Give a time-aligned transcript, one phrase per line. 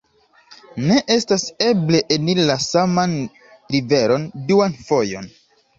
[0.91, 3.17] ne estas eble eniri la saman
[3.77, 5.35] riveron duan fojon.